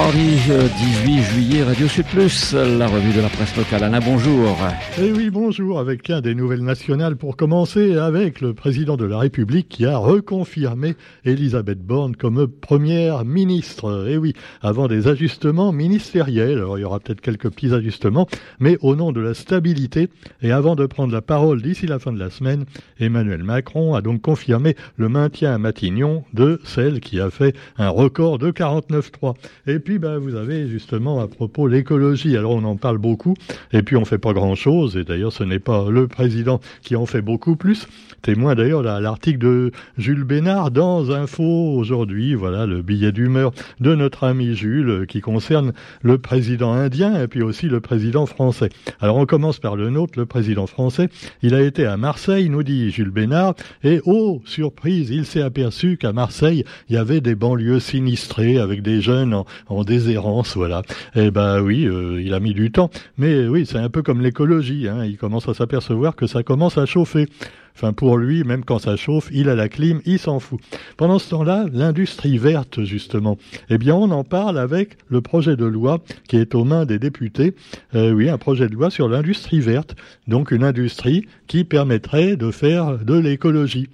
mardi 0.00 0.36
18 0.36 0.50
euh, 0.50 1.22
juillet, 1.22 1.62
Radio 1.62 1.86
Sud 1.86 2.06
Plus, 2.06 2.54
la 2.54 2.86
revue 2.86 3.12
de 3.12 3.20
la 3.20 3.28
presse 3.28 3.54
locale. 3.54 3.84
Alain, 3.84 4.00
bonjour. 4.00 4.56
Eh 4.98 5.12
oui, 5.12 5.28
bonjour, 5.28 5.78
avec 5.78 6.08
un 6.08 6.22
des 6.22 6.34
nouvelles 6.34 6.64
nationales 6.64 7.16
pour 7.16 7.36
commencer, 7.36 7.98
avec 7.98 8.40
le 8.40 8.54
président 8.54 8.96
de 8.96 9.04
la 9.04 9.18
République 9.18 9.68
qui 9.68 9.84
a 9.84 9.98
reconfirmé 9.98 10.94
Elisabeth 11.26 11.80
Borne 11.80 12.16
comme 12.16 12.48
première 12.48 13.26
ministre. 13.26 14.06
Eh 14.08 14.16
oui, 14.16 14.32
avant 14.62 14.88
des 14.88 15.06
ajustements 15.06 15.70
ministériels, 15.70 16.56
alors 16.56 16.78
il 16.78 16.80
y 16.80 16.84
aura 16.84 16.98
peut-être 16.98 17.20
quelques 17.20 17.50
petits 17.50 17.74
ajustements, 17.74 18.26
mais 18.58 18.78
au 18.80 18.96
nom 18.96 19.12
de 19.12 19.20
la 19.20 19.34
stabilité, 19.34 20.08
et 20.40 20.50
avant 20.50 20.76
de 20.76 20.86
prendre 20.86 21.12
la 21.12 21.20
parole 21.20 21.60
d'ici 21.60 21.86
la 21.86 21.98
fin 21.98 22.12
de 22.12 22.18
la 22.18 22.30
semaine, 22.30 22.64
Emmanuel 23.00 23.44
Macron 23.44 23.94
a 23.94 24.00
donc 24.00 24.22
confirmé 24.22 24.76
le 24.96 25.10
maintien 25.10 25.52
à 25.52 25.58
Matignon 25.58 26.24
de 26.32 26.58
celle 26.64 27.00
qui 27.00 27.20
a 27.20 27.28
fait 27.28 27.54
un 27.76 27.90
record 27.90 28.38
de 28.38 28.50
49.3. 28.50 29.34
Et 29.66 29.78
bah, 29.98 30.18
vous 30.18 30.34
avez 30.34 30.68
justement 30.68 31.20
à 31.20 31.28
propos 31.28 31.66
l'écologie. 31.66 32.36
Alors, 32.36 32.52
on 32.52 32.64
en 32.64 32.76
parle 32.76 32.98
beaucoup, 32.98 33.34
et 33.72 33.82
puis 33.82 33.96
on 33.96 34.04
fait 34.04 34.18
pas 34.18 34.32
grand-chose. 34.32 34.96
Et 34.96 35.04
d'ailleurs, 35.04 35.32
ce 35.32 35.44
n'est 35.44 35.58
pas 35.58 35.90
le 35.90 36.06
président 36.06 36.60
qui 36.82 36.96
en 36.96 37.06
fait 37.06 37.22
beaucoup 37.22 37.56
plus. 37.56 37.86
Témoin 38.22 38.54
d'ailleurs 38.54 38.82
l'article 38.82 39.38
de 39.38 39.72
Jules 39.96 40.24
Bénard 40.24 40.70
dans 40.70 41.10
Info 41.10 41.42
aujourd'hui. 41.42 42.34
Voilà 42.34 42.66
le 42.66 42.82
billet 42.82 43.12
d'humeur 43.12 43.52
de 43.80 43.94
notre 43.94 44.24
ami 44.24 44.54
Jules 44.54 45.06
qui 45.08 45.22
concerne 45.22 45.72
le 46.02 46.18
président 46.18 46.72
indien 46.72 47.22
et 47.22 47.28
puis 47.28 47.42
aussi 47.42 47.66
le 47.66 47.80
président 47.80 48.26
français. 48.26 48.68
Alors, 49.00 49.16
on 49.16 49.26
commence 49.26 49.58
par 49.58 49.76
le 49.76 49.88
nôtre, 49.88 50.18
le 50.18 50.26
président 50.26 50.66
français. 50.66 51.08
Il 51.42 51.54
a 51.54 51.62
été 51.62 51.86
à 51.86 51.96
Marseille, 51.96 52.50
nous 52.50 52.62
dit 52.62 52.90
Jules 52.90 53.10
Bénard, 53.10 53.54
et 53.82 54.00
oh, 54.04 54.42
surprise, 54.44 55.10
il 55.10 55.24
s'est 55.24 55.42
aperçu 55.42 55.96
qu'à 55.96 56.12
Marseille, 56.12 56.64
il 56.88 56.96
y 56.96 56.98
avait 56.98 57.20
des 57.20 57.34
banlieues 57.34 57.80
sinistrées 57.80 58.58
avec 58.58 58.82
des 58.82 59.00
jeunes 59.00 59.42
en, 59.68 59.79
déshérence, 59.84 60.56
voilà. 60.56 60.82
Eh 61.14 61.30
ben 61.30 61.60
oui, 61.60 61.86
euh, 61.86 62.20
il 62.22 62.34
a 62.34 62.40
mis 62.40 62.54
du 62.54 62.70
temps, 62.70 62.90
mais 63.18 63.46
oui, 63.46 63.66
c'est 63.66 63.78
un 63.78 63.88
peu 63.88 64.02
comme 64.02 64.20
l'écologie. 64.20 64.88
Hein. 64.88 65.04
Il 65.04 65.16
commence 65.16 65.48
à 65.48 65.54
s'apercevoir 65.54 66.16
que 66.16 66.26
ça 66.26 66.42
commence 66.42 66.78
à 66.78 66.86
chauffer. 66.86 67.26
Enfin, 67.74 67.92
pour 67.92 68.18
lui, 68.18 68.44
même 68.44 68.64
quand 68.64 68.78
ça 68.78 68.96
chauffe, 68.96 69.30
il 69.32 69.48
a 69.48 69.54
la 69.54 69.68
clim, 69.68 70.00
il 70.04 70.18
s'en 70.18 70.38
fout. 70.38 70.60
Pendant 70.96 71.18
ce 71.18 71.30
temps-là, 71.30 71.66
l'industrie 71.72 72.36
verte, 72.36 72.84
justement, 72.84 73.38
eh 73.70 73.78
bien, 73.78 73.94
on 73.94 74.10
en 74.10 74.24
parle 74.24 74.58
avec 74.58 74.98
le 75.08 75.20
projet 75.20 75.56
de 75.56 75.64
loi 75.64 76.00
qui 76.28 76.36
est 76.36 76.54
aux 76.54 76.64
mains 76.64 76.84
des 76.84 76.98
députés. 76.98 77.54
Euh, 77.94 78.12
oui, 78.12 78.28
un 78.28 78.38
projet 78.38 78.68
de 78.68 78.74
loi 78.74 78.90
sur 78.90 79.08
l'industrie 79.08 79.60
verte. 79.60 79.96
Donc, 80.26 80.50
une 80.50 80.64
industrie 80.64 81.26
qui 81.46 81.64
permettrait 81.64 82.36
de 82.36 82.50
faire 82.50 82.98
de 82.98 83.18
l'écologie. 83.18 83.88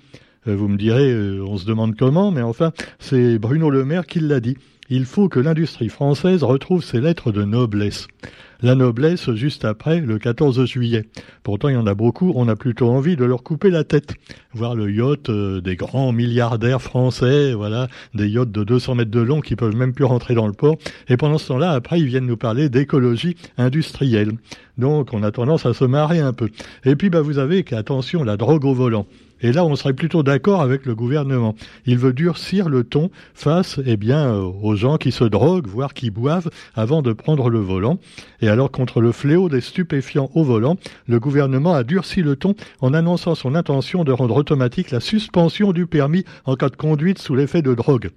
Euh, 0.49 0.57
vous 0.57 0.69
me 0.69 0.77
direz, 0.77 1.41
on 1.41 1.57
se 1.57 1.67
demande 1.67 1.97
comment, 1.97 2.33
mais 2.33 2.43
enfin, 2.43 2.73
c'est 2.99 3.39
Bruno 3.39 3.71
Le 3.71 3.85
Maire 3.85 4.07
qui 4.07 4.21
l'a 4.21 4.41
dit 4.41 4.57
il 4.89 5.05
faut 5.05 5.29
que 5.29 5.41
l'industrie 5.41 5.89
française 5.89 6.43
retrouve 6.43 6.85
ses 6.85 7.01
lettres 7.01 7.33
de 7.33 7.45
noblesse. 7.45 8.09
La 8.63 8.75
noblesse 8.75 9.31
juste 9.35 9.67
après 9.67 10.01
le 10.01 10.19
14 10.19 10.65
juillet. 10.65 11.05
Pourtant, 11.43 11.69
il 11.69 11.75
y 11.75 11.79
en 11.79 11.87
a 11.87 11.95
beaucoup, 11.95 12.33
on 12.37 12.49
a 12.49 12.57
plutôt 12.57 12.89
envie 12.89 13.17
de 13.17 13.25
leur 13.25 13.43
couper 13.43 13.69
la 13.71 13.85
tête. 13.85 14.15
Voir 14.55 14.75
le 14.75 14.91
yacht 14.91 15.29
euh, 15.29 15.61
des 15.61 15.77
grands 15.77 16.13
milliardaires 16.13 16.81
français, 16.81 17.53
voilà, 17.53 17.89
des 18.15 18.29
yachts 18.29 18.51
de 18.51 18.65
200 18.65 18.95
mètres 18.95 19.11
de 19.11 19.21
long 19.21 19.43
qui 19.43 19.57
peuvent 19.57 19.77
même 19.77 19.93
plus 19.93 20.05
rentrer 20.05 20.35
dans 20.35 20.47
le 20.47 20.55
port. 20.55 20.77
Et 21.09 21.19
pendant 21.19 21.37
ce 21.37 21.49
temps-là, 21.49 21.73
après, 21.73 22.01
ils 22.01 22.07
viennent 22.07 22.27
nous 22.27 22.39
parler 22.39 22.71
d'écologie 22.71 23.37
industrielle. 23.59 24.33
Donc, 24.79 25.13
on 25.13 25.23
a 25.23 25.31
tendance 25.31 25.67
à 25.67 25.75
se 25.75 25.85
marrer 25.85 26.21
un 26.21 26.33
peu. 26.33 26.51
Et 26.85 26.97
puis, 26.97 27.11
bah, 27.11 27.23
vous 27.23 27.39
avez 27.39 27.63
qu'attention, 27.63 28.23
la 28.23 28.37
drogue 28.37 28.65
au 28.65 28.75
volant. 28.75 29.07
Et 29.43 29.53
là, 29.53 29.65
on 29.65 29.77
serait 29.77 29.93
plutôt 29.93 30.23
d'accord 30.23 30.63
avec 30.63 30.87
le 30.87 30.95
gouvernement. 30.95 31.55
Il 31.85 31.99
veut 31.99 32.15
durcir 32.15 32.69
le 32.69 32.85
ton 32.85 33.11
face, 33.35 33.79
eh 33.85 33.97
bien, 33.97 34.33
euh, 34.33 34.41
aux 34.41 34.77
gens 34.77 34.97
qui 34.97 35.13
se 35.13 35.25
droguent, 35.25 35.67
voire 35.67 35.93
qui 35.93 36.11
boivent, 36.11 36.51
avant 36.75 37.03
de 37.03 37.13
prendre 37.13 37.51
le 37.51 37.59
volant. 37.59 37.99
Et 38.41 38.49
alors, 38.49 38.71
contre 38.71 39.01
le 39.01 39.13
fléau 39.13 39.49
des 39.49 39.61
stupéfiants 39.61 40.31
au 40.35 40.43
volant, 40.43 40.77
le 41.07 41.21
gouvernement 41.21 41.75
a 41.75 41.85
durci 41.85 42.23
le 42.23 42.37
ton 42.37 42.55
en 42.81 42.95
annonçant 42.95 43.35
son 43.35 43.55
intention 43.55 44.05
de 44.05 44.13
rendre 44.13 44.37
automatique 44.37 44.91
la 44.91 45.01
suspension 45.01 45.73
du 45.73 45.87
permis 45.87 46.25
en 46.47 46.57
cas 46.57 46.71
de 46.71 46.77
conduite 46.77 47.19
sous 47.19 47.35
l'effet 47.35 47.61
de 47.61 47.75
drogue. 47.75 48.11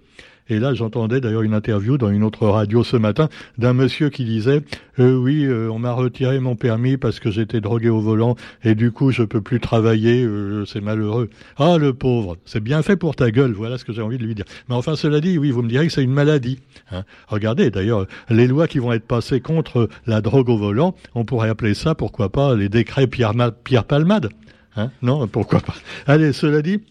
Et 0.50 0.60
là, 0.60 0.74
j'entendais 0.74 1.22
d'ailleurs 1.22 1.44
une 1.44 1.54
interview 1.54 1.98
dans 1.98 2.10
une 2.10 2.24
autre 2.24 2.48
radio 2.48 2.84
ce 2.84 2.98
matin 2.98 3.30
d'un 3.58 3.74
monsieur 3.74 4.10
qui 4.10 4.26
disait 4.26 4.64
euh, 5.00 5.16
oui, 5.16 5.46
euh, 5.46 5.70
on 5.72 5.80
m'a 5.80 5.94
retiré 5.94 6.40
mon 6.40 6.56
permis 6.56 6.98
parce 6.98 7.20
que 7.20 7.32
j'étais 7.32 7.62
drogué 7.62 7.90
au 7.90 8.02
volant 8.02 8.36
et 8.64 8.76
du 8.76 8.92
coup 8.92 9.12
je 9.12 9.24
peux 9.24 9.42
plus 9.42 9.60
travailler, 9.60 10.24
euh, 10.24 10.66
c'est 10.66 10.82
malheureux. 10.82 11.30
Ah 11.58 11.78
le 11.78 11.94
pauvre, 11.94 12.38
c'est 12.46 12.60
bien 12.60 12.82
fait 12.82 12.98
pour 12.98 13.16
ta 13.16 13.32
gueule, 13.32 13.54
voilà 13.54 13.78
ce 13.78 13.86
que 13.86 13.94
j'ai 13.94 14.02
envie 14.02 14.18
de 14.18 14.26
lui 14.26 14.36
dire. 14.36 14.46
Mais 14.68 14.76
enfin 14.76 14.96
cela 14.96 15.22
dit, 15.22 15.38
oui, 15.38 15.52
vous 15.52 15.62
me 15.62 15.70
direz 15.70 15.88
que 15.88 15.94
c'est 15.94 16.04
une 16.04 16.12
maladie. 16.12 16.60
Hein. 16.92 17.04
Regardez 17.28 17.70
d'ailleurs 17.70 18.08
les 18.30 18.48
lois 18.48 18.68
qui 18.68 18.80
vont 18.80 18.92
être 18.92 19.08
passées 19.08 19.40
contre 19.40 19.88
la 20.06 20.22
drogue 20.22 20.50
au 20.50 20.58
volant, 20.58 20.96
on 21.16 21.24
pourrait 21.24 21.50
appeler 21.50 21.76
ça, 21.76 21.96
pourquoi 21.96 22.30
pas, 22.30 22.56
les 22.56 22.70
décrets 22.70 23.08
Pierre, 23.08 23.34
Pierre 23.64 23.86
Palmade. 23.86 24.30
Hein 24.76 24.92
non, 25.02 25.28
pourquoi 25.28 25.62
pas. 25.62 25.76
Allez, 26.08 26.34
cela 26.34 26.62
dit, 26.62 26.82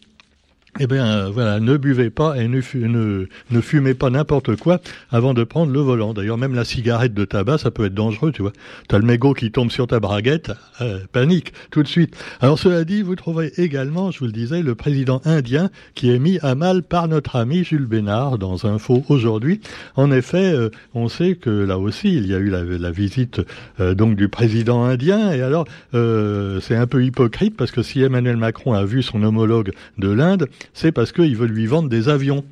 eh 0.81 0.87
bien, 0.87 1.07
euh, 1.07 1.31
voilà, 1.31 1.59
ne 1.59 1.77
buvez 1.77 2.11
pas 2.11 2.37
et 2.37 2.47
ne, 2.47 2.61
fumez 2.61 3.95
pas 3.95 4.11
n'importe 4.11 4.57
quoi 4.57 4.81
avant 5.11 5.35
de 5.35 5.43
prendre 5.43 5.73
le 5.73 5.81
volant. 5.81 6.15
D'ailleurs, 6.15 6.39
même 6.39 6.55
la 6.55 6.65
cigarette 6.65 7.15
de 7.15 7.25
tabac, 7.25 7.59
ça 7.59 7.71
peut 7.71 7.87
être 7.87 7.95
dangereux, 7.95 8.31
tu 8.31 8.43
vois. 8.43 8.53
T'as 8.87 8.99
le 8.99 9.05
mégot 9.05 9.35
qui 9.35 9.51
tombe 9.51 9.71
sur 9.71 9.89
ta 9.89 9.99
braguette, 9.99 10.53
euh, 10.81 11.01
panique 11.11 11.53
tout 11.71 11.83
de 11.83 11.89
suite. 11.89 12.17
Alors, 12.41 12.59
cela 12.59 12.85
dit, 12.85 13.03
vous 13.03 13.17
trouvez 13.17 13.53
également, 13.57 14.13
je 14.13 14.21
vous 14.21 14.27
le 14.27 14.33
disais, 14.33 14.63
le 14.63 14.75
président 14.77 15.21
indien 15.25 15.71
qui 15.95 16.11
est 16.11 16.21
mis 16.21 16.39
à 16.43 16.55
mal 16.55 16.83
par 16.85 17.09
notre 17.09 17.37
ami 17.37 17.65
Jules 17.65 17.87
Bénard 17.87 18.39
dans 18.39 18.65
Info 18.65 19.05
aujourd'hui. 19.09 19.61
En 19.97 20.13
effet, 20.13 20.53
euh, 20.53 20.71
on 20.95 21.09
sait 21.09 21.35
que 21.35 21.51
là 21.51 21.79
aussi, 21.79 22.15
il 22.15 22.27
y 22.27 22.35
a 22.35 22.39
eu 22.39 22.51
la, 22.51 22.63
la 22.63 22.91
visite 22.91 23.41
donc 23.79 24.17
du 24.17 24.29
président 24.29 24.85
indien. 24.85 25.33
Et 25.33 25.43
alors, 25.43 25.67
c'est 25.93 26.77
un 26.77 26.87
peu 26.87 27.05
hypocrite 27.05 27.57
parce 27.57 27.71
que 27.71 27.83
si 27.83 28.03
Emmanuel 28.03 28.37
Macron 28.37 28.73
a 28.73 28.85
vu 28.85 29.03
son 29.03 29.23
homologue 29.23 29.73
de 29.99 30.09
l'Inde, 30.09 30.49
c'est 30.73 30.93
parce 30.93 31.13
qu'ils 31.13 31.37
veulent 31.37 31.51
lui 31.51 31.67
vendre 31.67 31.89
des 31.89 32.09
avions 32.09 32.45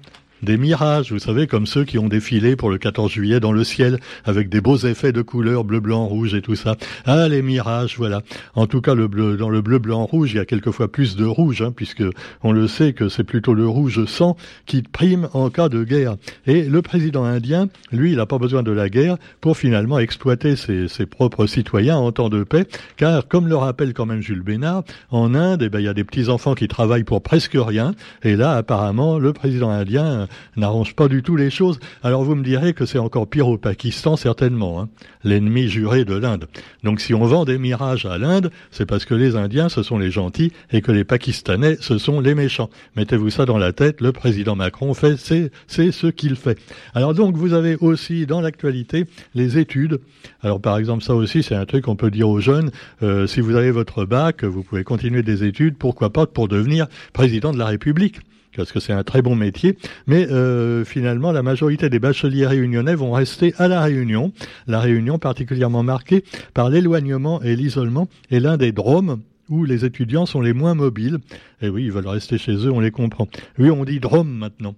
des 0.42 0.56
mirages, 0.56 1.12
vous 1.12 1.18
savez, 1.18 1.46
comme 1.46 1.66
ceux 1.66 1.84
qui 1.84 1.98
ont 1.98 2.08
défilé 2.08 2.56
pour 2.56 2.70
le 2.70 2.78
14 2.78 3.10
juillet 3.10 3.40
dans 3.40 3.52
le 3.52 3.64
ciel, 3.64 3.98
avec 4.24 4.48
des 4.48 4.60
beaux 4.60 4.76
effets 4.76 5.12
de 5.12 5.22
couleurs 5.22 5.64
bleu, 5.64 5.80
blanc, 5.80 6.06
rouge 6.06 6.34
et 6.34 6.42
tout 6.42 6.56
ça. 6.56 6.76
Ah, 7.04 7.28
les 7.28 7.42
mirages, 7.42 7.96
voilà. 7.96 8.22
En 8.54 8.66
tout 8.66 8.80
cas, 8.80 8.94
le 8.94 9.08
bleu, 9.08 9.36
dans 9.36 9.50
le 9.50 9.62
bleu, 9.62 9.78
blanc, 9.78 10.04
rouge, 10.04 10.32
il 10.32 10.36
y 10.36 10.40
a 10.40 10.44
quelquefois 10.44 10.90
plus 10.90 11.16
de 11.16 11.24
rouge, 11.24 11.62
hein, 11.62 11.72
puisque 11.74 12.04
on 12.42 12.52
le 12.52 12.68
sait 12.68 12.92
que 12.92 13.08
c'est 13.08 13.24
plutôt 13.24 13.54
le 13.54 13.66
rouge 13.66 14.04
sang 14.06 14.36
qui 14.66 14.82
prime 14.82 15.28
en 15.32 15.50
cas 15.50 15.68
de 15.68 15.84
guerre. 15.84 16.16
Et 16.46 16.64
le 16.64 16.82
président 16.82 17.24
indien, 17.24 17.68
lui, 17.92 18.12
il 18.12 18.16
n'a 18.16 18.26
pas 18.26 18.38
besoin 18.38 18.62
de 18.62 18.72
la 18.72 18.88
guerre 18.88 19.16
pour 19.40 19.56
finalement 19.56 19.98
exploiter 19.98 20.56
ses, 20.56 21.06
propres 21.06 21.46
citoyens 21.46 21.96
en 21.96 22.12
temps 22.12 22.28
de 22.28 22.42
paix, 22.42 22.66
car 22.96 23.28
comme 23.28 23.48
le 23.48 23.56
rappelle 23.56 23.94
quand 23.94 24.06
même 24.06 24.20
Jules 24.20 24.42
Bénard, 24.42 24.82
en 25.10 25.34
Inde, 25.34 25.62
eh 25.62 25.68
ben, 25.68 25.78
il 25.78 25.84
y 25.84 25.88
a 25.88 25.94
des 25.94 26.04
petits 26.04 26.28
enfants 26.28 26.54
qui 26.54 26.68
travaillent 26.68 27.04
pour 27.04 27.22
presque 27.22 27.56
rien, 27.56 27.94
et 28.22 28.36
là, 28.36 28.52
apparemment, 28.52 29.18
le 29.18 29.32
président 29.32 29.70
indien 29.70 30.25
n'arrange 30.56 30.94
pas 30.94 31.08
du 31.08 31.22
tout 31.22 31.36
les 31.36 31.50
choses. 31.50 31.78
Alors 32.02 32.24
vous 32.24 32.34
me 32.34 32.44
direz 32.44 32.72
que 32.72 32.86
c'est 32.86 32.98
encore 32.98 33.28
pire 33.28 33.48
au 33.48 33.58
Pakistan, 33.58 34.16
certainement, 34.16 34.80
hein. 34.80 34.88
l'ennemi 35.24 35.68
juré 35.68 36.04
de 36.04 36.14
l'Inde. 36.14 36.46
Donc 36.84 37.00
si 37.00 37.14
on 37.14 37.24
vend 37.24 37.44
des 37.44 37.58
mirages 37.58 38.06
à 38.06 38.18
l'Inde, 38.18 38.50
c'est 38.70 38.86
parce 38.86 39.04
que 39.04 39.14
les 39.14 39.36
Indiens, 39.36 39.68
ce 39.68 39.82
sont 39.82 39.98
les 39.98 40.10
gentils, 40.10 40.52
et 40.70 40.80
que 40.80 40.92
les 40.92 41.04
Pakistanais, 41.04 41.76
ce 41.80 41.98
sont 41.98 42.20
les 42.20 42.34
méchants. 42.34 42.70
Mettez-vous 42.96 43.30
ça 43.30 43.44
dans 43.44 43.58
la 43.58 43.72
tête, 43.72 44.00
le 44.00 44.12
président 44.12 44.56
Macron 44.56 44.94
fait, 44.94 45.16
c'est, 45.16 45.50
c'est 45.66 45.92
ce 45.92 46.06
qu'il 46.06 46.36
fait. 46.36 46.58
Alors 46.94 47.14
donc 47.14 47.36
vous 47.36 47.52
avez 47.52 47.76
aussi 47.76 48.26
dans 48.26 48.40
l'actualité 48.40 49.06
les 49.34 49.58
études. 49.58 50.00
Alors 50.42 50.60
par 50.60 50.78
exemple, 50.78 51.02
ça 51.02 51.14
aussi, 51.14 51.42
c'est 51.42 51.54
un 51.54 51.66
truc 51.66 51.84
qu'on 51.84 51.96
peut 51.96 52.10
dire 52.10 52.28
aux 52.28 52.40
jeunes, 52.40 52.70
euh, 53.02 53.26
si 53.26 53.40
vous 53.40 53.56
avez 53.56 53.70
votre 53.70 54.04
bac, 54.04 54.44
vous 54.44 54.62
pouvez 54.62 54.84
continuer 54.84 55.22
des 55.22 55.44
études, 55.44 55.76
pourquoi 55.76 56.12
pas 56.12 56.26
pour 56.26 56.48
devenir 56.48 56.86
président 57.12 57.52
de 57.52 57.58
la 57.58 57.66
République 57.66 58.20
parce 58.56 58.72
que 58.72 58.80
c'est 58.80 58.92
un 58.92 59.04
très 59.04 59.22
bon 59.22 59.36
métier. 59.36 59.76
Mais 60.06 60.26
euh, 60.30 60.84
finalement, 60.84 61.32
la 61.32 61.42
majorité 61.42 61.88
des 61.88 61.98
bacheliers 61.98 62.46
réunionnais 62.46 62.94
vont 62.94 63.12
rester 63.12 63.54
à 63.58 63.68
la 63.68 63.82
Réunion. 63.82 64.32
La 64.66 64.80
Réunion 64.80 65.18
particulièrement 65.18 65.82
marquée 65.82 66.24
par 66.54 66.70
l'éloignement 66.70 67.42
et 67.42 67.56
l'isolement 67.56 68.08
est 68.30 68.40
l'un 68.40 68.56
des 68.56 68.72
drômes 68.72 69.20
où 69.48 69.64
les 69.64 69.84
étudiants 69.84 70.26
sont 70.26 70.40
les 70.40 70.52
moins 70.52 70.74
mobiles. 70.74 71.18
Et 71.62 71.68
oui, 71.68 71.84
ils 71.84 71.92
veulent 71.92 72.08
rester 72.08 72.38
chez 72.38 72.54
eux, 72.54 72.72
on 72.72 72.80
les 72.80 72.90
comprend. 72.90 73.28
Oui, 73.58 73.70
on 73.70 73.84
dit 73.84 74.00
Drôme 74.00 74.30
maintenant. 74.30 74.74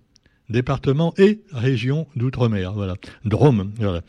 Département 0.50 1.12
et 1.18 1.40
région 1.52 2.06
d'outre-mer. 2.16 2.72
Voilà. 2.72 2.94
Drôme. 3.24 3.72
Voilà. 3.78 4.00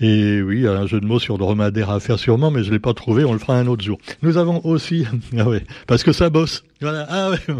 Et 0.00 0.40
oui, 0.40 0.66
un 0.66 0.86
jeu 0.86 0.98
de 1.00 1.06
mots 1.06 1.18
sur 1.18 1.36
dromadaire 1.36 1.90
à 1.90 2.00
faire 2.00 2.18
sûrement, 2.18 2.50
mais 2.50 2.64
je 2.64 2.70
l'ai 2.70 2.78
pas 2.78 2.94
trouvé, 2.94 3.24
on 3.24 3.34
le 3.34 3.38
fera 3.38 3.58
un 3.58 3.66
autre 3.66 3.84
jour. 3.84 3.98
Nous 4.22 4.38
avons 4.38 4.64
aussi, 4.64 5.04
ah 5.38 5.46
ouais, 5.46 5.62
parce 5.86 6.02
que 6.02 6.12
ça 6.12 6.30
bosse. 6.30 6.64
Voilà, 6.80 7.06
ah 7.08 7.30
ouais. 7.30 7.54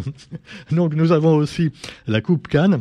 Donc 0.74 0.94
nous 0.94 1.12
avons 1.12 1.34
aussi 1.34 1.70
la 2.06 2.20
Coupe 2.22 2.48
Cannes. 2.48 2.80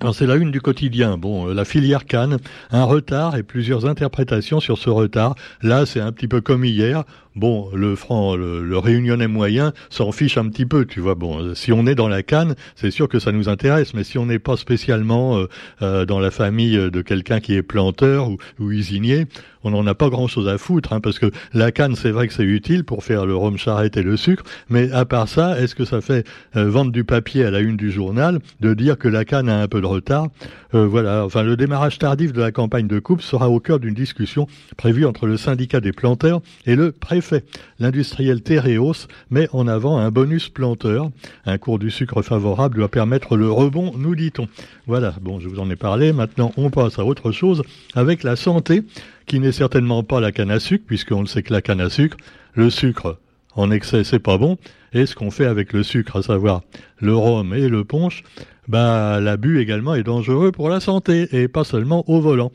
Alors 0.00 0.14
c'est 0.14 0.26
la 0.26 0.36
une 0.36 0.50
du 0.50 0.60
quotidien. 0.60 1.18
Bon, 1.18 1.48
euh, 1.48 1.54
la 1.54 1.64
filière 1.64 2.06
Cannes, 2.06 2.38
un 2.70 2.84
retard 2.84 3.36
et 3.36 3.42
plusieurs 3.42 3.86
interprétations 3.86 4.58
sur 4.58 4.78
ce 4.78 4.90
retard. 4.90 5.36
Là, 5.62 5.86
c'est 5.86 6.00
un 6.00 6.10
petit 6.10 6.26
peu 6.26 6.40
comme 6.40 6.64
hier. 6.64 7.04
Bon, 7.36 7.70
le 7.74 7.96
franc, 7.96 8.36
le, 8.36 8.78
réunionnais 8.78 9.28
moyen 9.28 9.72
s'en 9.90 10.12
fiche 10.12 10.38
un 10.38 10.48
petit 10.48 10.66
peu, 10.66 10.84
tu 10.84 11.00
vois. 11.00 11.14
Bon, 11.14 11.54
si 11.54 11.72
on 11.72 11.86
est 11.86 11.94
dans 11.94 12.08
la 12.08 12.22
canne, 12.22 12.54
c'est 12.74 12.90
sûr 12.90 13.08
que 13.08 13.18
ça 13.18 13.32
nous 13.32 13.48
intéresse, 13.48 13.94
mais 13.94 14.04
si 14.04 14.18
on 14.18 14.26
n'est 14.26 14.38
pas 14.38 14.56
spécialement 14.56 15.38
euh, 15.38 15.46
euh, 15.82 16.04
dans 16.04 16.18
la 16.18 16.30
famille 16.30 16.76
de 16.76 17.02
quelqu'un 17.02 17.40
qui 17.40 17.54
est 17.54 17.62
planteur 17.62 18.28
ou, 18.28 18.38
ou 18.58 18.70
usinier, 18.70 19.26
on 19.64 19.70
n'en 19.70 19.86
a 19.86 19.94
pas 19.94 20.08
grand-chose 20.08 20.48
à 20.48 20.58
foutre, 20.58 20.92
hein, 20.92 21.00
parce 21.00 21.18
que 21.18 21.30
la 21.52 21.70
canne, 21.72 21.94
c'est 21.94 22.10
vrai 22.10 22.28
que 22.28 22.34
c'est 22.34 22.42
utile 22.42 22.84
pour 22.84 23.04
faire 23.04 23.26
le 23.26 23.36
rhum 23.36 23.56
charrette 23.56 23.96
et 23.96 24.02
le 24.02 24.16
sucre, 24.16 24.44
mais 24.68 24.90
à 24.92 25.04
part 25.04 25.28
ça, 25.28 25.60
est-ce 25.60 25.74
que 25.74 25.84
ça 25.84 26.00
fait 26.00 26.26
euh, 26.56 26.68
vendre 26.68 26.92
du 26.92 27.04
papier 27.04 27.44
à 27.44 27.50
la 27.50 27.60
une 27.60 27.76
du 27.76 27.90
journal 27.90 28.40
de 28.60 28.74
dire 28.74 28.98
que 28.98 29.08
la 29.08 29.24
canne 29.24 29.48
a 29.48 29.60
un 29.60 29.68
peu 29.68 29.80
de 29.80 29.86
retard? 29.86 30.28
Euh, 30.74 30.86
Voilà, 30.86 31.24
enfin 31.24 31.42
le 31.42 31.56
démarrage 31.56 31.98
tardif 31.98 32.32
de 32.32 32.40
la 32.40 32.50
campagne 32.50 32.86
de 32.86 32.98
coupe 32.98 33.22
sera 33.22 33.48
au 33.50 33.60
cœur 33.60 33.78
d'une 33.78 33.94
discussion 33.94 34.46
prévue 34.76 35.06
entre 35.06 35.26
le 35.26 35.36
syndicat 35.36 35.80
des 35.80 35.92
planteurs 35.92 36.40
et 36.66 36.74
le 36.76 36.92
préfet. 36.92 37.21
L'industriel 37.78 38.42
Tereos 38.42 39.06
met 39.30 39.48
en 39.52 39.66
avant 39.68 39.98
un 39.98 40.10
bonus 40.10 40.48
planteur. 40.48 41.10
Un 41.46 41.58
cours 41.58 41.78
du 41.78 41.90
sucre 41.90 42.22
favorable 42.22 42.76
doit 42.76 42.88
permettre 42.88 43.36
le 43.36 43.50
rebond, 43.50 43.92
nous 43.96 44.14
dit-on. 44.14 44.48
Voilà, 44.86 45.14
bon, 45.20 45.40
je 45.40 45.48
vous 45.48 45.60
en 45.60 45.70
ai 45.70 45.76
parlé. 45.76 46.12
Maintenant, 46.12 46.52
on 46.56 46.70
passe 46.70 46.98
à 46.98 47.04
autre 47.04 47.32
chose 47.32 47.62
avec 47.94 48.22
la 48.22 48.36
santé 48.36 48.82
qui 49.26 49.40
n'est 49.40 49.52
certainement 49.52 50.02
pas 50.02 50.20
la 50.20 50.32
canne 50.32 50.50
à 50.50 50.60
sucre, 50.60 50.84
puisqu'on 50.86 51.20
le 51.20 51.26
sait 51.26 51.42
que 51.42 51.52
la 51.52 51.62
canne 51.62 51.80
à 51.80 51.90
sucre, 51.90 52.16
le 52.54 52.70
sucre 52.70 53.18
en 53.54 53.70
excès, 53.70 54.04
c'est 54.04 54.18
pas 54.18 54.38
bon. 54.38 54.56
Et 54.92 55.06
ce 55.06 55.14
qu'on 55.14 55.30
fait 55.30 55.46
avec 55.46 55.72
le 55.72 55.82
sucre, 55.82 56.16
à 56.16 56.22
savoir 56.22 56.62
le 57.00 57.14
rhum 57.14 57.54
et 57.54 57.68
le 57.68 57.84
punch, 57.84 58.24
bah, 58.68 59.20
l'abus 59.20 59.60
également 59.60 59.94
est 59.94 60.02
dangereux 60.02 60.52
pour 60.52 60.68
la 60.68 60.80
santé 60.80 61.28
et 61.32 61.48
pas 61.48 61.64
seulement 61.64 62.08
au 62.08 62.20
volant. 62.20 62.52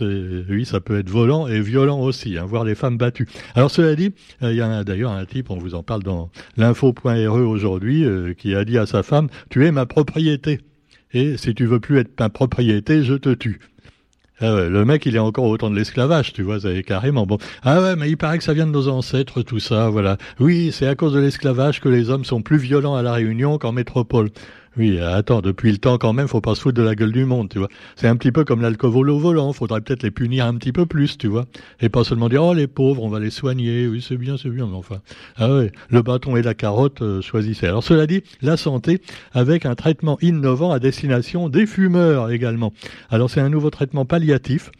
Oui, 0.00 0.64
ça 0.64 0.80
peut 0.80 0.98
être 0.98 1.10
volant 1.10 1.48
et 1.48 1.60
violent 1.60 2.00
aussi, 2.00 2.38
hein, 2.38 2.44
voir 2.44 2.64
les 2.64 2.74
femmes 2.74 2.96
battues. 2.96 3.28
Alors 3.54 3.70
cela 3.70 3.96
dit, 3.96 4.12
euh, 4.42 4.52
il 4.52 4.56
y 4.56 4.60
a 4.60 4.84
d'ailleurs 4.84 5.10
un 5.10 5.24
type, 5.24 5.50
on 5.50 5.58
vous 5.58 5.74
en 5.74 5.82
parle 5.82 6.02
dans 6.02 6.30
l'info.re 6.56 7.32
aujourd'hui, 7.32 8.04
euh, 8.04 8.34
qui 8.34 8.54
a 8.54 8.64
dit 8.64 8.78
à 8.78 8.86
sa 8.86 9.02
femme, 9.02 9.28
tu 9.50 9.66
es 9.66 9.72
ma 9.72 9.86
propriété. 9.86 10.60
Et 11.12 11.36
si 11.38 11.54
tu 11.54 11.66
veux 11.66 11.80
plus 11.80 11.98
être 11.98 12.20
ma 12.20 12.28
propriété, 12.28 13.02
je 13.02 13.14
te 13.14 13.30
tue. 13.30 13.60
Ah 14.40 14.54
ouais, 14.54 14.68
le 14.68 14.84
mec, 14.84 15.04
il 15.04 15.16
est 15.16 15.18
encore 15.18 15.46
au 15.46 15.56
temps 15.56 15.68
de 15.68 15.74
l'esclavage, 15.74 16.32
tu 16.32 16.42
vois, 16.42 16.60
c'est 16.60 16.84
carrément 16.84 17.26
bon. 17.26 17.38
Ah 17.64 17.80
ouais, 17.82 17.96
mais 17.96 18.08
il 18.08 18.16
paraît 18.16 18.38
que 18.38 18.44
ça 18.44 18.52
vient 18.52 18.66
de 18.66 18.70
nos 18.70 18.86
ancêtres, 18.86 19.42
tout 19.42 19.58
ça, 19.58 19.88
voilà. 19.90 20.16
Oui, 20.38 20.70
c'est 20.72 20.86
à 20.86 20.94
cause 20.94 21.12
de 21.12 21.18
l'esclavage 21.18 21.80
que 21.80 21.88
les 21.88 22.08
hommes 22.08 22.24
sont 22.24 22.40
plus 22.40 22.58
violents 22.58 22.94
à 22.94 23.02
la 23.02 23.12
Réunion 23.12 23.58
qu'en 23.58 23.72
métropole. 23.72 24.30
Oui, 24.78 25.00
attends, 25.00 25.40
depuis 25.40 25.72
le 25.72 25.78
temps 25.78 25.98
quand 25.98 26.12
même, 26.12 26.28
faut 26.28 26.40
pas 26.40 26.54
se 26.54 26.60
foutre 26.60 26.76
de 26.76 26.84
la 26.84 26.94
gueule 26.94 27.10
du 27.10 27.24
monde, 27.24 27.48
tu 27.48 27.58
vois. 27.58 27.66
C'est 27.96 28.06
un 28.06 28.14
petit 28.14 28.30
peu 28.30 28.44
comme 28.44 28.60
l'alcool 28.60 29.10
au 29.10 29.18
volant, 29.18 29.52
faudrait 29.52 29.80
peut-être 29.80 30.04
les 30.04 30.12
punir 30.12 30.46
un 30.46 30.54
petit 30.54 30.70
peu 30.70 30.86
plus, 30.86 31.18
tu 31.18 31.26
vois. 31.26 31.46
Et 31.80 31.88
pas 31.88 32.04
seulement 32.04 32.28
dire, 32.28 32.44
oh 32.44 32.54
les 32.54 32.68
pauvres, 32.68 33.02
on 33.02 33.08
va 33.08 33.18
les 33.18 33.30
soigner, 33.30 33.88
oui 33.88 34.04
c'est 34.06 34.16
bien, 34.16 34.36
c'est 34.36 34.50
bien, 34.50 34.68
mais 34.68 34.76
enfin. 34.76 35.00
Ah 35.36 35.52
ouais, 35.52 35.72
le 35.90 36.02
bâton 36.02 36.36
et 36.36 36.42
la 36.42 36.54
carotte, 36.54 37.02
euh, 37.02 37.20
choisissez. 37.20 37.66
Alors 37.66 37.82
cela 37.82 38.06
dit, 38.06 38.22
la 38.40 38.56
santé, 38.56 39.02
avec 39.32 39.66
un 39.66 39.74
traitement 39.74 40.16
innovant 40.22 40.70
à 40.70 40.78
destination 40.78 41.48
des 41.48 41.66
fumeurs 41.66 42.30
également. 42.30 42.72
Alors 43.10 43.30
c'est 43.30 43.40
un 43.40 43.48
nouveau 43.48 43.70
traitement 43.70 44.04
palliatif. 44.04 44.70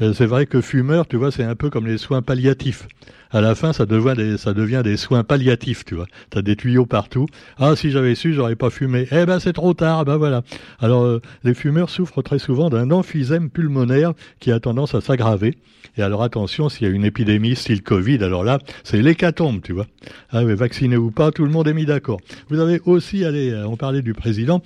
Euh, 0.00 0.12
c'est 0.12 0.26
vrai 0.26 0.46
que 0.46 0.60
fumeur, 0.60 1.06
tu 1.06 1.16
vois, 1.16 1.30
c'est 1.30 1.44
un 1.44 1.56
peu 1.56 1.70
comme 1.70 1.86
les 1.86 1.98
soins 1.98 2.22
palliatifs 2.22 2.86
à 3.30 3.40
la 3.40 3.54
fin, 3.54 3.72
ça 3.72 3.86
devient 3.86 4.14
des, 4.16 4.38
ça 4.38 4.54
devient 4.54 4.82
des 4.82 4.96
soins 4.96 5.24
palliatifs, 5.24 5.84
tu 5.84 5.94
vois. 5.94 6.06
T'as 6.30 6.42
des 6.42 6.56
tuyaux 6.56 6.86
partout. 6.86 7.26
Ah, 7.58 7.76
si 7.76 7.90
j'avais 7.90 8.14
su, 8.14 8.32
j'aurais 8.32 8.56
pas 8.56 8.70
fumé. 8.70 9.06
Eh 9.10 9.26
ben, 9.26 9.38
c'est 9.38 9.52
trop 9.52 9.74
tard. 9.74 10.04
Ben 10.04 10.16
voilà. 10.16 10.42
Alors, 10.80 11.04
euh, 11.04 11.20
les 11.44 11.54
fumeurs 11.54 11.90
souffrent 11.90 12.22
très 12.22 12.38
souvent 12.38 12.70
d'un 12.70 12.90
emphysème 12.90 13.50
pulmonaire 13.50 14.14
qui 14.40 14.50
a 14.50 14.60
tendance 14.60 14.94
à 14.94 15.00
s'aggraver. 15.00 15.58
Et 15.96 16.02
alors, 16.02 16.22
attention, 16.22 16.68
s'il 16.68 16.86
y 16.86 16.90
a 16.90 16.92
une 16.92 17.04
épidémie 17.04 17.54
style 17.54 17.82
Covid, 17.82 18.22
alors 18.24 18.44
là, 18.44 18.58
c'est 18.84 19.02
l'hécatombe, 19.02 19.60
tu 19.62 19.72
vois. 19.72 19.86
Ah, 20.30 20.42
mais 20.44 20.54
vacciné 20.54 20.96
ou 20.96 21.10
pas, 21.10 21.30
tout 21.30 21.44
le 21.44 21.50
monde 21.50 21.68
est 21.68 21.74
mis 21.74 21.86
d'accord. 21.86 22.20
Vous 22.48 22.60
avez 22.60 22.80
aussi, 22.86 23.24
allez, 23.24 23.50
euh, 23.50 23.66
on 23.66 23.76
parlait 23.76 24.02
du 24.02 24.14
président. 24.14 24.62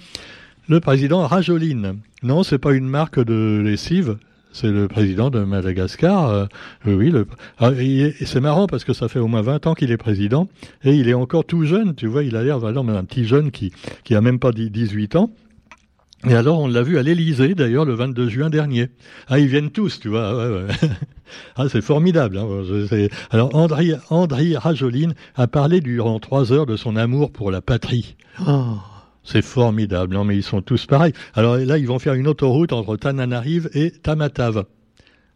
Le 0.68 0.78
président 0.78 1.26
Rajoline. 1.26 1.98
Non, 2.22 2.44
c'est 2.44 2.58
pas 2.58 2.72
une 2.72 2.86
marque 2.86 3.18
de 3.18 3.60
lessive, 3.64 4.16
c'est 4.52 4.70
le 4.70 4.88
président 4.88 5.30
de 5.30 5.40
Madagascar. 5.40 6.28
Euh, 6.28 6.46
oui, 6.86 7.12
ah, 7.58 7.70
c'est 8.24 8.40
marrant 8.40 8.66
parce 8.66 8.84
que 8.84 8.92
ça 8.92 9.08
fait 9.08 9.18
au 9.18 9.28
moins 9.28 9.42
20 9.42 9.66
ans 9.66 9.74
qu'il 9.74 9.90
est 9.90 9.96
président 9.96 10.48
et 10.84 10.94
il 10.94 11.08
est 11.08 11.14
encore 11.14 11.44
tout 11.44 11.64
jeune. 11.64 11.94
Tu 11.94 12.06
vois, 12.06 12.22
il 12.22 12.36
a 12.36 12.42
l'air 12.42 12.58
vraiment 12.58 12.86
un 12.92 13.04
petit 13.04 13.24
jeune 13.24 13.50
qui 13.50 13.72
qui 14.04 14.14
a 14.14 14.20
même 14.20 14.38
pas 14.38 14.52
18 14.52 15.16
ans. 15.16 15.30
Et 16.28 16.34
alors, 16.34 16.60
on 16.60 16.68
l'a 16.68 16.82
vu 16.82 16.98
à 16.98 17.02
l'Élysée, 17.02 17.56
d'ailleurs, 17.56 17.84
le 17.84 17.94
22 17.94 18.28
juin 18.28 18.48
dernier. 18.48 18.90
Ah, 19.26 19.40
ils 19.40 19.48
viennent 19.48 19.70
tous, 19.70 20.00
tu 20.00 20.08
vois. 20.08 20.66
Ah, 21.56 21.66
c'est 21.70 21.80
formidable. 21.80 22.36
Hein. 22.36 22.62
Alors, 23.30 23.54
André, 23.54 23.92
André 24.10 24.54
Rajoline 24.54 25.14
a 25.34 25.46
parlé 25.46 25.80
durant 25.80 26.20
trois 26.20 26.52
heures 26.52 26.66
de 26.66 26.76
son 26.76 26.94
amour 26.94 27.32
pour 27.32 27.50
la 27.50 27.62
patrie. 27.62 28.16
Oh. 28.46 28.76
C'est 29.24 29.42
formidable. 29.42 30.14
Non, 30.14 30.24
mais 30.24 30.36
ils 30.36 30.42
sont 30.42 30.62
tous 30.62 30.86
pareils. 30.86 31.12
Alors 31.34 31.56
là, 31.56 31.78
ils 31.78 31.86
vont 31.86 31.98
faire 31.98 32.14
une 32.14 32.28
autoroute 32.28 32.72
entre 32.72 32.96
Tananarive 32.96 33.70
et 33.74 33.90
Tamatave. 33.90 34.64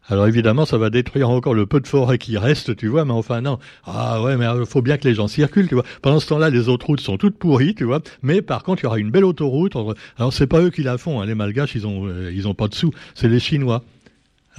Alors 0.09 0.25
évidemment, 0.25 0.65
ça 0.65 0.77
va 0.77 0.89
détruire 0.89 1.29
encore 1.29 1.53
le 1.53 1.65
peu 1.65 1.81
de 1.81 1.87
forêt 1.87 2.17
qui 2.17 2.37
reste, 2.37 2.77
tu 2.77 2.87
vois, 2.87 3.03
mais 3.03 3.11
enfin 3.11 3.41
non. 3.41 3.59
Ah 3.85 4.21
ouais, 4.21 4.37
mais 4.37 4.45
il 4.57 4.65
faut 4.65 4.81
bien 4.81 4.97
que 4.97 5.05
les 5.05 5.13
gens 5.13 5.27
circulent, 5.27 5.67
tu 5.67 5.75
vois. 5.75 5.83
Pendant 6.01 6.21
ce 6.21 6.27
temps-là, 6.27 6.49
les 6.49 6.69
autres 6.69 6.85
routes 6.85 7.01
sont 7.01 7.17
toutes 7.17 7.37
pourries, 7.37 7.75
tu 7.75 7.83
vois. 7.83 7.99
Mais 8.21 8.41
par 8.41 8.63
contre, 8.63 8.83
il 8.83 8.85
y 8.85 8.87
aura 8.87 8.99
une 8.99 9.11
belle 9.11 9.25
autoroute. 9.25 9.75
Entre... 9.75 9.95
Alors 10.17 10.31
c'est 10.31 10.47
pas 10.47 10.61
eux 10.61 10.69
qui 10.69 10.81
la 10.83 10.97
font, 10.97 11.19
hein. 11.19 11.25
les 11.25 11.35
Malgaches, 11.35 11.75
ils 11.75 11.85
ont, 11.85 12.07
euh, 12.07 12.31
ils 12.33 12.47
ont 12.47 12.53
pas 12.53 12.69
de 12.69 12.75
sous. 12.75 12.91
C'est 13.15 13.27
les 13.27 13.41
Chinois. 13.41 13.83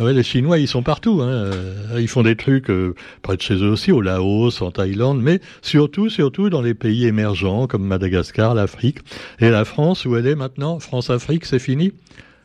Ah 0.00 0.04
ouais, 0.04 0.12
les 0.12 0.22
Chinois, 0.22 0.58
ils 0.58 0.68
sont 0.68 0.84
partout. 0.84 1.20
Hein. 1.22 1.28
Euh, 1.28 1.98
ils 1.98 2.06
font 2.06 2.22
des 2.22 2.36
trucs 2.36 2.70
euh, 2.70 2.94
près 3.22 3.36
de 3.36 3.42
chez 3.42 3.54
eux 3.54 3.70
aussi, 3.70 3.90
au 3.90 4.00
Laos, 4.00 4.62
en 4.62 4.70
Thaïlande, 4.70 5.20
mais 5.20 5.40
surtout, 5.60 6.08
surtout 6.08 6.50
dans 6.50 6.62
les 6.62 6.74
pays 6.74 7.06
émergents 7.06 7.66
comme 7.66 7.84
Madagascar, 7.84 8.54
l'Afrique 8.54 8.98
et 9.40 9.50
la 9.50 9.64
France, 9.64 10.04
où 10.04 10.14
elle 10.14 10.28
est 10.28 10.36
maintenant. 10.36 10.78
France-Afrique, 10.78 11.44
c'est 11.46 11.58
fini. 11.58 11.92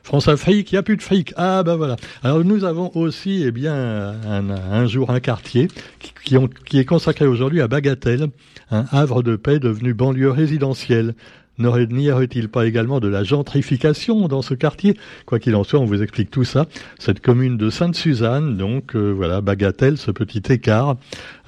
France-Afrique, 0.02 0.72
il 0.72 0.76
n'y 0.76 0.80
a 0.80 0.84
plus 0.84 0.98
de 0.98 1.04
fric. 1.04 1.32
Ah 1.38 1.62
ben 1.62 1.76
voilà. 1.76 1.96
Alors 2.24 2.44
nous 2.44 2.66
avons 2.66 2.92
aussi, 2.96 3.44
eh 3.46 3.52
bien, 3.52 3.74
un, 3.74 4.88
jour 4.88 5.12
un 5.12 5.20
quartier 5.20 5.68
qui, 6.00 6.36
qui 6.66 6.80
est 6.80 6.86
consacré 6.86 7.26
aujourd'hui 7.26 7.62
à 7.62 7.68
Bagatelle, 7.68 8.30
un 8.72 8.86
havre 8.92 9.22
de 9.22 9.36
paix 9.36 9.60
devenu 9.60 9.94
banlieue 9.94 10.32
résidentielle. 10.32 11.14
N'y 11.60 12.12
aurait-il 12.12 12.50
pas 12.50 12.66
également 12.66 13.00
de 13.00 13.08
la 13.08 13.24
gentrification 13.24 14.28
dans 14.28 14.42
ce 14.42 14.56
quartier? 14.56 14.98
Quoi 15.28 15.40
qu'il 15.40 15.56
en 15.56 15.64
soit, 15.64 15.80
on 15.80 15.86
vous 15.86 16.02
explique 16.02 16.32
tout 16.32 16.44
ça. 16.44 16.66
Cette 16.98 17.20
commune 17.20 17.58
de 17.58 17.70
Sainte-Suzanne, 17.70 18.58
donc 18.58 18.96
euh, 18.96 19.12
voilà, 19.12 19.42
bagatelle, 19.42 19.98
ce 19.98 20.10
petit 20.10 20.42
écart. 20.52 20.98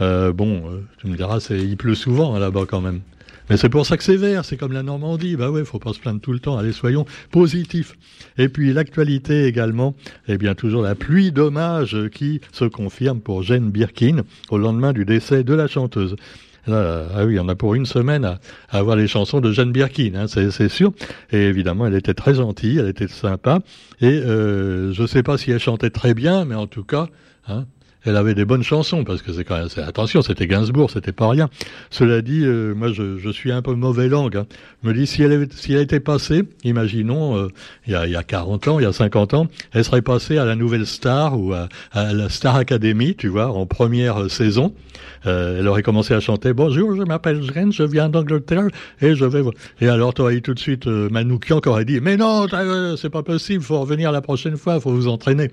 Euh, 0.01 0.31
bon, 0.31 0.69
euh, 0.69 0.83
tu 0.99 1.07
me 1.07 1.15
diras, 1.15 1.45
il 1.49 1.75
pleut 1.75 1.95
souvent 1.95 2.35
hein, 2.35 2.39
là-bas 2.39 2.65
quand 2.67 2.81
même. 2.81 3.01
Mais 3.49 3.57
c'est 3.57 3.69
pour 3.69 3.85
ça 3.85 3.97
que 3.97 4.03
c'est 4.03 4.15
vert, 4.15 4.45
c'est 4.45 4.57
comme 4.57 4.71
la 4.71 4.83
Normandie. 4.83 5.35
Bah 5.35 5.51
ouais, 5.51 5.63
faut 5.65 5.79
pas 5.79 5.93
se 5.93 5.99
plaindre 5.99 6.19
tout 6.19 6.33
le 6.33 6.39
temps. 6.39 6.57
Allez, 6.57 6.71
soyons 6.71 7.05
positifs. 7.31 7.95
Et 8.37 8.49
puis 8.49 8.73
l'actualité 8.73 9.45
également, 9.45 9.95
eh 10.27 10.37
bien 10.37 10.55
toujours 10.55 10.81
la 10.81 10.95
pluie 10.95 11.31
d'hommage 11.31 11.97
qui 12.11 12.41
se 12.51 12.65
confirme 12.65 13.19
pour 13.19 13.43
Jane 13.43 13.69
Birkin 13.69 14.21
au 14.49 14.57
lendemain 14.57 14.93
du 14.93 15.05
décès 15.05 15.43
de 15.43 15.53
la 15.53 15.67
chanteuse 15.67 16.15
ah 16.73 17.25
oui, 17.25 17.39
on 17.39 17.47
a 17.47 17.55
pour 17.55 17.75
une 17.75 17.85
semaine 17.85 18.25
à, 18.25 18.39
avoir 18.69 18.95
les 18.95 19.07
chansons 19.07 19.41
de 19.41 19.51
Jeanne 19.51 19.71
Birkin, 19.71 20.13
hein, 20.15 20.25
c'est 20.27 20.69
sûr. 20.69 20.93
Et 21.31 21.43
évidemment, 21.43 21.87
elle 21.87 21.95
était 21.95 22.13
très 22.13 22.35
gentille, 22.35 22.79
elle 22.79 22.87
était 22.87 23.07
sympa. 23.07 23.59
Et 24.01 24.07
euh, 24.07 24.93
je 24.93 25.01
ne 25.03 25.07
sais 25.07 25.23
pas 25.23 25.37
si 25.37 25.51
elle 25.51 25.59
chantait 25.59 25.89
très 25.89 26.13
bien, 26.13 26.45
mais 26.45 26.55
en 26.55 26.67
tout 26.67 26.83
cas, 26.83 27.07
hein, 27.47 27.65
elle 28.05 28.17
avait 28.17 28.35
des 28.35 28.45
bonnes 28.45 28.63
chansons 28.63 29.03
parce 29.03 29.21
que 29.21 29.33
c'est 29.33 29.43
quand 29.43 29.57
même 29.57 29.67
attention 29.85 30.21
c'était 30.21 30.47
Gainsbourg 30.47 30.91
c'était 30.91 31.11
pas 31.11 31.29
rien. 31.29 31.49
Cela 31.89 32.21
dit 32.21 32.43
euh, 32.43 32.73
moi 32.73 32.91
je, 32.91 33.17
je, 33.17 33.29
suis 33.29 33.51
un 33.51 33.61
peu 33.61 33.73
mauvais 33.73 34.07
langue 34.07 34.37
hein. 34.37 34.45
je 34.83 34.89
me 34.89 34.93
dis 34.93 35.07
si 35.07 35.23
elle 35.23 35.31
avait, 35.31 35.47
si 35.51 35.73
elle 35.73 35.81
était 35.81 35.99
passée 35.99 36.43
imaginons 36.63 37.37
euh, 37.37 37.47
il, 37.87 37.93
y 37.93 37.95
a, 37.95 38.07
y 38.07 38.15
a 38.15 38.23
40 38.23 38.67
ans 38.67 38.79
il 38.79 38.83
y 38.83 38.87
a 38.87 38.93
50 38.93 39.33
ans 39.33 39.47
elle 39.73 39.83
serait 39.83 40.01
passée 40.01 40.37
à 40.37 40.45
la 40.45 40.55
nouvelle 40.55 40.85
star 40.85 41.39
ou 41.39 41.53
à, 41.53 41.67
à 41.91 42.13
la 42.13 42.29
Star 42.29 42.55
Academy 42.55 43.15
tu 43.15 43.27
vois 43.27 43.47
en 43.51 43.65
première 43.65 44.23
euh, 44.23 44.29
saison. 44.29 44.73
Euh, 45.25 45.59
elle 45.59 45.67
aurait 45.67 45.81
commencé 45.81 46.13
à 46.13 46.19
chanter 46.19 46.53
bonjour 46.53 46.95
je 46.95 47.01
m'appelle 47.01 47.41
Jane 47.41 47.73
je 47.73 47.83
viens 47.83 48.09
d'Angleterre 48.09 48.67
et 49.01 49.15
je 49.15 49.25
vais 49.25 49.41
et 49.81 49.87
alors 49.87 50.13
tu 50.13 50.21
aurais 50.21 50.35
eu 50.35 50.41
tout 50.41 50.53
de 50.53 50.59
suite 50.59 50.87
euh, 50.87 51.09
Manoukian 51.09 51.61
qui 51.61 51.69
aurait 51.69 51.85
dit 51.85 51.99
mais 51.99 52.15
non 52.15 52.45
c'est 52.95 53.09
pas 53.09 53.23
possible 53.23 53.63
faut 53.63 53.79
revenir 53.79 54.11
la 54.11 54.21
prochaine 54.21 54.55
fois 54.55 54.79
faut 54.79 54.91
vous 54.91 55.07
entraîner 55.07 55.49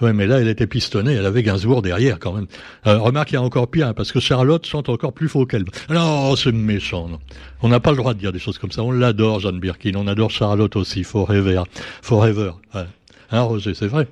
Ouais, 0.00 0.12
mais 0.12 0.26
là, 0.26 0.40
elle 0.40 0.48
était 0.48 0.66
pistonnée, 0.66 1.12
elle 1.12 1.26
avait 1.26 1.42
Gainsbourg 1.42 1.82
derrière 1.82 2.18
quand 2.18 2.32
même. 2.32 2.46
Euh, 2.86 2.98
remarque, 2.98 3.30
il 3.30 3.34
y 3.34 3.36
a 3.36 3.42
encore 3.42 3.68
pire, 3.68 3.88
hein, 3.88 3.94
parce 3.94 4.10
que 4.10 4.18
Charlotte 4.18 4.66
chante 4.66 4.88
encore 4.88 5.12
plus 5.12 5.28
faux 5.28 5.46
qu'elle. 5.46 5.64
Non, 5.90 6.34
c'est 6.34 6.50
méchant. 6.52 7.08
Non. 7.08 7.20
On 7.62 7.68
n'a 7.68 7.78
pas 7.78 7.90
le 7.90 7.98
droit 7.98 8.14
de 8.14 8.18
dire 8.18 8.32
des 8.32 8.40
choses 8.40 8.58
comme 8.58 8.72
ça. 8.72 8.82
On 8.82 8.90
l'adore, 8.90 9.38
Jeanne 9.38 9.60
Birkin. 9.60 9.92
On 9.94 10.08
adore 10.08 10.30
Charlotte 10.30 10.74
aussi, 10.74 11.04
Forever. 11.04 11.62
Forever. 12.02 12.52
Ouais. 12.74 12.86
Hein, 13.32 13.42
Roger, 13.42 13.72
c'est 13.72 13.86
vrai. 13.86 14.06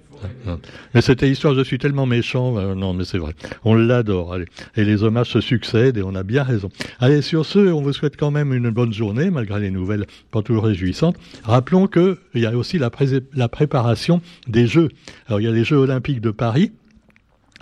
Mais 0.94 1.02
cette 1.02 1.22
histoire, 1.22 1.54
je 1.54 1.62
suis 1.62 1.78
tellement 1.78 2.06
méchant. 2.06 2.56
Euh, 2.56 2.74
non, 2.74 2.94
mais 2.94 3.04
c'est 3.04 3.18
vrai. 3.18 3.34
On 3.64 3.74
l'adore. 3.74 4.32
Allez. 4.32 4.46
Et 4.76 4.84
les 4.84 5.02
hommages 5.02 5.28
se 5.28 5.40
succèdent 5.40 5.98
et 5.98 6.02
on 6.02 6.14
a 6.14 6.22
bien 6.22 6.42
raison. 6.42 6.70
Allez, 7.00 7.20
sur 7.20 7.44
ce, 7.44 7.58
on 7.58 7.82
vous 7.82 7.92
souhaite 7.92 8.16
quand 8.16 8.30
même 8.30 8.54
une 8.54 8.70
bonne 8.70 8.92
journée, 8.92 9.30
malgré 9.30 9.60
les 9.60 9.70
nouvelles 9.70 10.06
pas 10.30 10.42
toujours 10.42 10.64
réjouissantes. 10.64 11.16
Rappelons 11.44 11.86
qu'il 11.86 12.16
y 12.34 12.46
a 12.46 12.56
aussi 12.56 12.78
la, 12.78 12.90
la 13.34 13.48
préparation 13.48 14.22
des 14.48 14.66
Jeux. 14.66 14.88
Alors, 15.26 15.40
il 15.40 15.44
y 15.44 15.48
a 15.48 15.52
les 15.52 15.64
Jeux 15.64 15.76
Olympiques 15.76 16.22
de 16.22 16.30
Paris. 16.30 16.72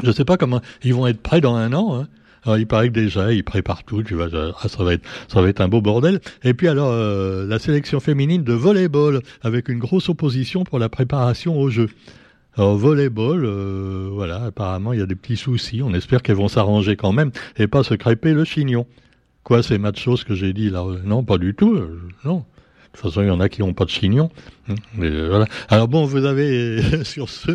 Je 0.02 0.08
ne 0.08 0.12
sais 0.12 0.24
pas 0.24 0.36
comment 0.36 0.60
ils 0.84 0.94
vont 0.94 1.08
être 1.08 1.20
prêts 1.20 1.40
dans 1.40 1.56
un 1.56 1.72
an. 1.72 2.00
Hein. 2.00 2.08
Alors, 2.44 2.58
il 2.58 2.66
paraît 2.66 2.88
que 2.88 2.94
déjà, 2.94 3.32
ils 3.32 3.44
préparent 3.44 3.84
tout, 3.84 4.02
tu 4.02 4.14
vois, 4.14 4.28
ah, 4.32 4.68
ça 4.68 4.82
va 4.84 4.94
être, 4.94 5.04
ça 5.28 5.42
va 5.42 5.48
être 5.48 5.60
un 5.60 5.68
beau 5.68 5.80
bordel. 5.80 6.20
Et 6.44 6.54
puis 6.54 6.68
alors, 6.68 6.90
euh, 6.92 7.46
la 7.46 7.58
sélection 7.58 8.00
féminine 8.00 8.44
de 8.44 8.52
volleyball, 8.52 9.20
avec 9.42 9.68
une 9.68 9.78
grosse 9.78 10.08
opposition 10.08 10.64
pour 10.64 10.78
la 10.78 10.88
préparation 10.88 11.58
au 11.58 11.70
jeu. 11.70 11.88
Alors, 12.56 12.76
volleyball, 12.76 13.44
euh, 13.44 14.08
voilà, 14.12 14.44
apparemment, 14.44 14.92
il 14.92 14.98
y 14.98 15.02
a 15.02 15.06
des 15.06 15.14
petits 15.14 15.36
soucis. 15.36 15.82
On 15.82 15.94
espère 15.94 16.22
qu'elles 16.22 16.36
vont 16.36 16.48
s'arranger 16.48 16.96
quand 16.96 17.12
même 17.12 17.30
et 17.56 17.66
pas 17.66 17.82
se 17.82 17.94
crêper 17.94 18.32
le 18.34 18.44
chignon. 18.44 18.86
Quoi, 19.44 19.62
ces 19.62 19.78
machos 19.78 20.24
que 20.26 20.34
j'ai 20.34 20.52
dit 20.52 20.70
là 20.70 20.84
Non, 21.04 21.24
pas 21.24 21.38
du 21.38 21.54
tout. 21.54 21.80
non. 22.24 22.44
De 22.92 23.00
toute 23.00 23.12
façon, 23.12 23.22
il 23.22 23.28
y 23.28 23.30
en 23.30 23.38
a 23.38 23.48
qui 23.48 23.60
n'ont 23.60 23.74
pas 23.74 23.84
de 23.84 23.90
chignon. 23.90 24.30
Hein, 24.68 24.74
mais 24.94 25.06
euh, 25.08 25.28
voilà. 25.28 25.46
Alors 25.68 25.88
bon, 25.88 26.04
vous 26.04 26.24
avez, 26.24 26.82
sur 27.04 27.28
ce, 27.28 27.52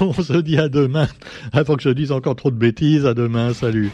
on 0.00 0.12
se 0.12 0.34
dit 0.34 0.58
à 0.58 0.68
demain. 0.68 1.08
Avant 1.52 1.74
que 1.74 1.82
je 1.82 1.90
dise 1.90 2.12
encore 2.12 2.36
trop 2.36 2.50
de 2.50 2.56
bêtises, 2.56 3.04
à 3.04 3.12
demain, 3.12 3.52
salut. 3.52 3.90